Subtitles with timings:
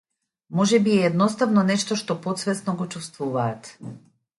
[0.59, 3.77] Можеби е едноставно нешто што потсвесно го чувствуваат.